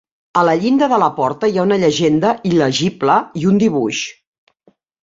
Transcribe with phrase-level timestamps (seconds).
[0.39, 4.07] A la llinda de la porta hi ha una llegenda il·legible i un dibuix.